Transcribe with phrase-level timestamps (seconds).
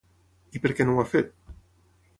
[0.59, 1.31] I per què no ho ha fet?